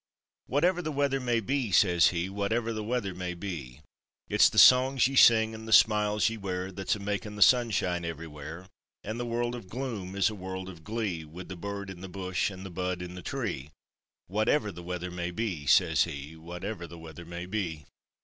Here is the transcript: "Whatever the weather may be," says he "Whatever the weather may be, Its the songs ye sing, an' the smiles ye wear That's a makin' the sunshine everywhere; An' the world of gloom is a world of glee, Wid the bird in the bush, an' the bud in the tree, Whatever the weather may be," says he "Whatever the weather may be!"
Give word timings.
"Whatever 0.47 0.81
the 0.81 0.91
weather 0.91 1.19
may 1.19 1.39
be," 1.39 1.71
says 1.71 2.07
he 2.07 2.27
"Whatever 2.27 2.73
the 2.73 2.83
weather 2.83 3.13
may 3.13 3.35
be, 3.35 3.81
Its 4.29 4.49
the 4.49 4.57
songs 4.57 5.07
ye 5.07 5.15
sing, 5.15 5.53
an' 5.53 5.65
the 5.65 5.71
smiles 5.71 6.27
ye 6.27 6.37
wear 6.37 6.71
That's 6.71 6.95
a 6.95 6.99
makin' 6.99 7.35
the 7.35 7.43
sunshine 7.43 8.03
everywhere; 8.03 8.65
An' 9.03 9.19
the 9.19 9.27
world 9.27 9.53
of 9.53 9.69
gloom 9.69 10.15
is 10.15 10.31
a 10.31 10.33
world 10.33 10.69
of 10.69 10.83
glee, 10.83 11.23
Wid 11.23 11.49
the 11.49 11.55
bird 11.55 11.91
in 11.91 12.01
the 12.01 12.09
bush, 12.09 12.49
an' 12.49 12.63
the 12.63 12.71
bud 12.71 13.03
in 13.03 13.13
the 13.13 13.21
tree, 13.21 13.69
Whatever 14.25 14.71
the 14.71 14.81
weather 14.81 15.11
may 15.11 15.29
be," 15.29 15.67
says 15.67 16.05
he 16.05 16.35
"Whatever 16.35 16.87
the 16.87 16.97
weather 16.97 17.23
may 17.25 17.45
be!" 17.45 17.85